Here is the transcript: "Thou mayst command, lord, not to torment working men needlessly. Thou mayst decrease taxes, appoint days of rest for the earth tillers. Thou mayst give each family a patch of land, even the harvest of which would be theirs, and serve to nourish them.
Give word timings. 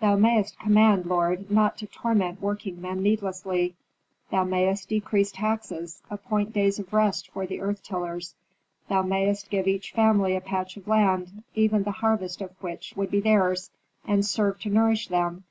"Thou 0.00 0.16
mayst 0.16 0.58
command, 0.58 1.06
lord, 1.06 1.48
not 1.48 1.78
to 1.78 1.86
torment 1.86 2.42
working 2.42 2.80
men 2.80 3.04
needlessly. 3.04 3.76
Thou 4.32 4.42
mayst 4.42 4.88
decrease 4.88 5.30
taxes, 5.30 6.02
appoint 6.10 6.52
days 6.52 6.80
of 6.80 6.92
rest 6.92 7.28
for 7.30 7.46
the 7.46 7.60
earth 7.60 7.80
tillers. 7.84 8.34
Thou 8.88 9.02
mayst 9.02 9.48
give 9.48 9.68
each 9.68 9.92
family 9.92 10.34
a 10.34 10.40
patch 10.40 10.76
of 10.76 10.88
land, 10.88 11.44
even 11.54 11.84
the 11.84 11.92
harvest 11.92 12.40
of 12.40 12.60
which 12.60 12.94
would 12.96 13.12
be 13.12 13.20
theirs, 13.20 13.70
and 14.04 14.26
serve 14.26 14.58
to 14.62 14.70
nourish 14.70 15.06
them. 15.06 15.44